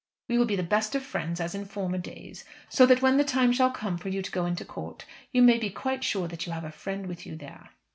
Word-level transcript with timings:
We 0.27 0.39
will 0.39 0.45
be 0.47 0.55
the 0.55 0.63
best 0.63 0.95
of 0.95 1.03
friends, 1.03 1.39
as 1.39 1.53
in 1.53 1.63
former 1.65 1.99
days, 1.99 2.43
so 2.69 2.87
that 2.87 3.03
when 3.03 3.17
the 3.17 3.23
time 3.23 3.51
shall 3.51 3.67
have 3.67 3.77
come 3.77 3.99
for 3.99 4.09
you 4.09 4.23
to 4.23 4.31
go 4.31 4.47
into 4.47 4.65
court, 4.65 5.05
you 5.31 5.43
may 5.43 5.59
be 5.59 5.69
quite 5.69 6.03
sure 6.03 6.27
that 6.27 6.47
you 6.47 6.53
have 6.53 6.63
a 6.63 6.71
friend 6.71 7.05
with 7.05 7.27
you 7.27 7.35
there." 7.35 7.69